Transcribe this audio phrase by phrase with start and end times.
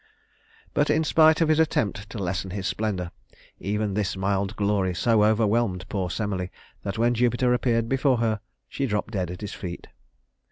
[0.73, 3.11] But in spite of his attempt to lessen his splendor,
[3.59, 6.47] even this mild glory so overwhelmed poor Semele
[6.81, 9.89] that when Jupiter appeared before her, she dropped dead at his feet.